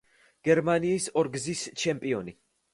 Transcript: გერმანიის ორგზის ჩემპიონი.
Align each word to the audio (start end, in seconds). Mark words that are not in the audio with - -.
გერმანიის 0.47 1.11
ორგზის 1.23 1.69
ჩემპიონი. 1.85 2.39